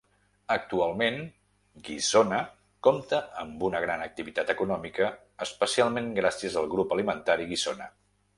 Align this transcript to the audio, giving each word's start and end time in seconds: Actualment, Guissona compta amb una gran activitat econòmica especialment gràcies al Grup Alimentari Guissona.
Actualment, 0.53 1.19
Guissona 1.89 2.39
compta 2.87 3.19
amb 3.43 3.67
una 3.69 3.83
gran 3.85 4.07
activitat 4.07 4.51
econòmica 4.55 5.11
especialment 5.49 6.11
gràcies 6.23 6.59
al 6.65 6.73
Grup 6.75 6.99
Alimentari 6.99 7.49
Guissona. 7.55 7.93